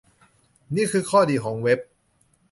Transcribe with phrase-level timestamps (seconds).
[0.75, 1.79] นี่คือข้อดีของเว็บ